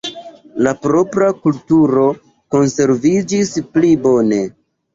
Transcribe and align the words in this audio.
La 0.67 0.71
propra 0.85 1.27
kulturo 1.43 2.07
konserviĝis 2.57 3.55
pli 3.77 3.95
bone. 4.09 4.45